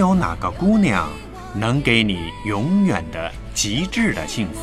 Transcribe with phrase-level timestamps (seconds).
[0.00, 1.10] 有哪个姑娘
[1.54, 4.60] 能给你永远的极致的幸福。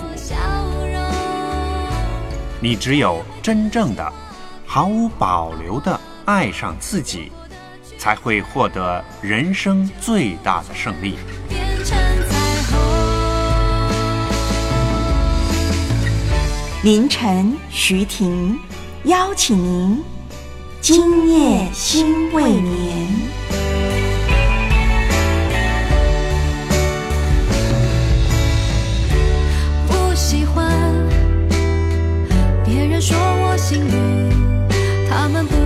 [2.60, 4.12] 你只有真正的、
[4.66, 7.32] 毫无保留的爱上自己，
[8.00, 11.20] 才会获得人生最大的胜利。
[16.82, 18.58] 凌晨，徐婷
[19.04, 20.04] 邀请您，
[20.82, 22.97] 今夜心未眠。
[32.78, 35.57] 别人说我幸运他们不